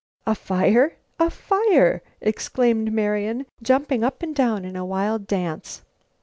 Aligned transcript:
"A 0.25 0.33
fire! 0.33 0.95
A 1.19 1.29
fire!" 1.29 2.01
exclaimed 2.21 2.91
Marian, 2.91 3.45
jumping 3.61 4.03
up 4.03 4.23
and 4.23 4.33
down 4.35 4.65
in 4.65 4.75
a 4.75 4.83
wild 4.83 5.27
dance. 5.27 5.83